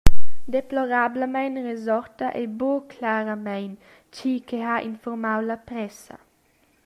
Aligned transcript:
Deplorablamein 0.53 1.53
resorta 1.67 2.27
ei 2.39 2.47
buca 2.59 2.87
claramein 2.93 3.73
tgi 4.13 4.33
che 4.47 4.59
ha 4.73 4.77
informau 4.89 5.39
la 5.45 5.57
pressa. 5.67 6.15